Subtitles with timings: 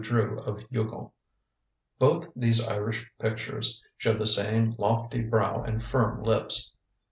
[0.03, 1.13] Drew of Youghal.
[1.99, 6.73] Both these Irish pictures show the same lofty brow and firm lips.